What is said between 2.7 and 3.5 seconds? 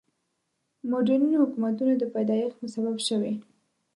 سبب شوي.